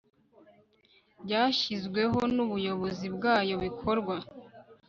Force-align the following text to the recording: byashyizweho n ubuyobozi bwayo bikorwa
byashyizweho 1.23 2.19
n 2.35 2.37
ubuyobozi 2.45 3.07
bwayo 3.15 3.55
bikorwa 3.63 4.15